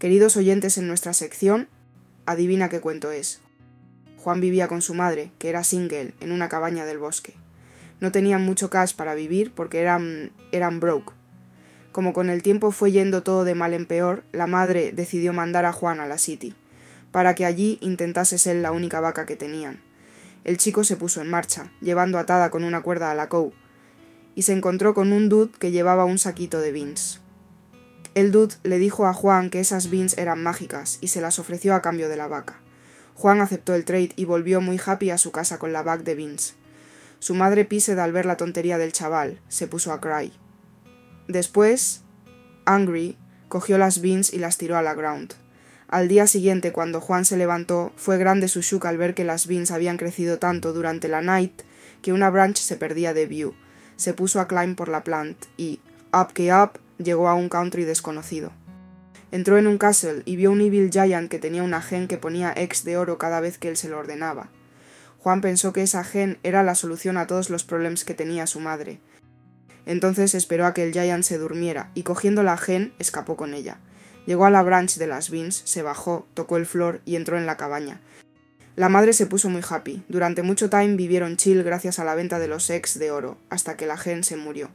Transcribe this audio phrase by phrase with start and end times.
[0.00, 1.68] Queridos oyentes en nuestra sección,
[2.24, 3.42] adivina qué cuento es.
[4.16, 7.34] Juan vivía con su madre, que era single, en una cabaña del bosque.
[8.00, 11.12] No tenían mucho cash para vivir porque eran, eran broke.
[11.92, 15.66] Como con el tiempo fue yendo todo de mal en peor, la madre decidió mandar
[15.66, 16.54] a Juan a la City,
[17.12, 19.82] para que allí intentase ser la única vaca que tenían.
[20.44, 23.52] El chico se puso en marcha, llevando atada con una cuerda a la cow,
[24.34, 27.20] y se encontró con un dude que llevaba un saquito de beans.
[28.14, 31.74] El dude le dijo a Juan que esas beans eran mágicas y se las ofreció
[31.74, 32.60] a cambio de la vaca.
[33.14, 36.16] Juan aceptó el trade y volvió muy happy a su casa con la bag de
[36.16, 36.54] beans.
[37.20, 40.32] Su madre Pised al ver la tontería del chaval se puso a cry.
[41.28, 42.02] Después,
[42.64, 43.16] Angry
[43.48, 45.34] cogió las beans y las tiró a la ground.
[45.86, 49.46] Al día siguiente, cuando Juan se levantó, fue grande su shock al ver que las
[49.46, 51.62] beans habían crecido tanto durante la night
[52.02, 53.54] que una branch se perdía de view.
[53.96, 55.80] Se puso a climb por la plant y,
[56.12, 58.52] up que up, llegó a un country desconocido.
[59.32, 62.52] Entró en un castle y vio un evil giant que tenía una gen que ponía
[62.56, 64.50] ex de oro cada vez que él se lo ordenaba.
[65.18, 68.58] Juan pensó que esa gen era la solución a todos los problemas que tenía su
[68.58, 69.00] madre.
[69.86, 73.78] Entonces esperó a que el giant se durmiera y cogiendo la gen escapó con ella.
[74.26, 77.46] Llegó a la branch de las beans, se bajó, tocó el flor y entró en
[77.46, 78.00] la cabaña.
[78.76, 80.02] La madre se puso muy happy.
[80.08, 83.76] Durante mucho time vivieron chill gracias a la venta de los ex de oro, hasta
[83.76, 84.70] que la gen se murió.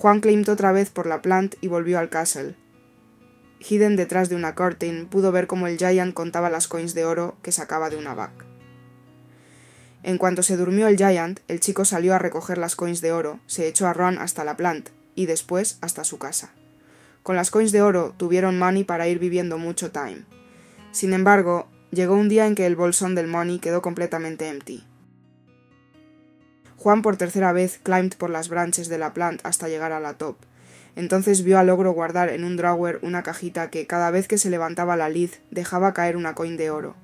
[0.00, 2.54] Juan climbed otra vez por la plant y volvió al castle.
[3.58, 7.36] Hidden detrás de una curtain, pudo ver cómo el giant contaba las coins de oro
[7.42, 8.30] que sacaba de una bag.
[10.02, 13.40] En cuanto se durmió el giant, el chico salió a recoger las coins de oro,
[13.46, 16.54] se echó a Ron hasta la plant y después hasta su casa.
[17.22, 20.24] Con las coins de oro tuvieron money para ir viviendo mucho time.
[20.92, 24.82] Sin embargo, llegó un día en que el bolsón del money quedó completamente empty.
[26.80, 30.14] Juan por tercera vez climbed por las branches de la plant hasta llegar a la
[30.14, 30.36] top.
[30.96, 34.48] Entonces vio al ogro guardar en un drawer una cajita que cada vez que se
[34.48, 36.96] levantaba la lid dejaba caer una coin de oro.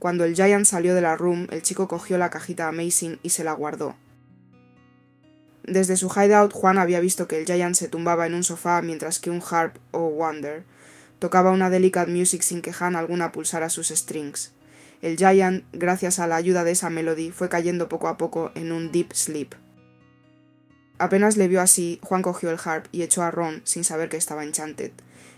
[0.00, 3.44] Cuando el Giant salió de la room, el chico cogió la cajita Amazing y se
[3.44, 3.94] la guardó.
[5.62, 9.20] Desde su hideout, Juan había visto que el Giant se tumbaba en un sofá mientras
[9.20, 10.64] que un harp o wonder
[11.20, 14.52] tocaba una delicate music sin que Han alguna pulsara sus strings.
[15.02, 18.72] El Giant, gracias a la ayuda de esa melody, fue cayendo poco a poco en
[18.72, 19.54] un deep sleep.
[20.98, 24.16] Apenas le vio así, Juan cogió el harp y echó a Ron sin saber que
[24.16, 24.92] estaba enchanted.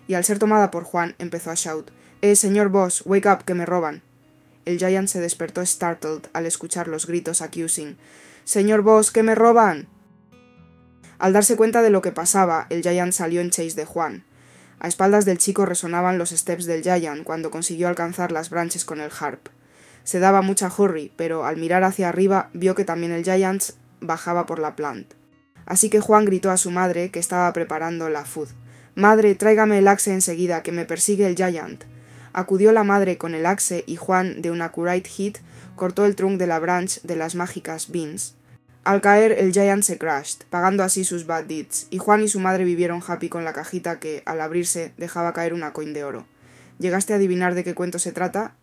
[0.07, 3.55] Y al ser tomada por Juan, empezó a shout: Eh, señor boss, wake up, que
[3.55, 4.03] me roban.
[4.65, 7.97] El Giant se despertó startled al escuchar los gritos accusing.
[8.45, 9.89] Señor Boss, que me roban.
[11.19, 14.25] Al darse cuenta de lo que pasaba, el Giant salió en chase de Juan.
[14.79, 19.01] A espaldas del chico resonaban los steps del Giant cuando consiguió alcanzar las branches con
[19.01, 19.49] el harp.
[20.05, 23.63] Se daba mucha hurry, pero al mirar hacia arriba vio que también el Giant
[24.01, 25.15] bajaba por la plant.
[25.67, 28.49] Así que Juan gritó a su madre, que estaba preparando la food.
[28.95, 31.85] Madre, tráigame el axe enseguida, que me persigue el Giant.
[32.33, 35.39] Acudió la madre con el axe y Juan, de un accurate hit,
[35.77, 38.35] cortó el trunk de la branch de las mágicas beans.
[38.85, 42.39] Al caer, el Giant se crashed, pagando así sus bad deeds, y Juan y su
[42.39, 46.27] madre vivieron happy con la cajita que, al abrirse, dejaba caer una coin de oro.
[46.79, 48.57] ¿Llegaste a adivinar de qué cuento se trata?